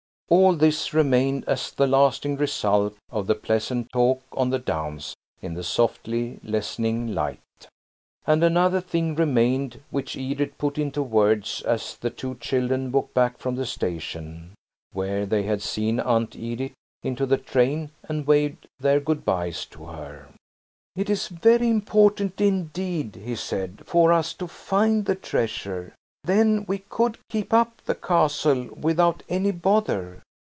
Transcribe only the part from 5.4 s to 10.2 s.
in the softly lessening light. And another thing remained, which